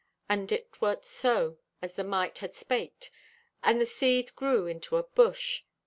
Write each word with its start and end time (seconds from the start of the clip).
And 0.27 0.51
it 0.51 0.81
wert 0.81 1.05
so 1.05 1.59
as 1.79 1.93
the 1.93 2.03
Mite 2.03 2.39
had 2.39 2.55
spaked. 2.55 3.11
And 3.63 3.79
the 3.79 3.85
Seed 3.85 4.35
grew 4.35 4.65
into 4.65 4.97
a 4.97 5.03
bush. 5.03 5.63